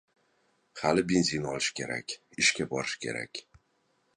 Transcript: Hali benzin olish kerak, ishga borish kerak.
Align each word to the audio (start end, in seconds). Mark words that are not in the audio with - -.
Hali 0.79 1.03
benzin 1.11 1.45
olish 1.51 1.69
kerak, 1.81 2.17
ishga 2.45 2.67
borish 2.73 2.97
kerak. 3.05 3.45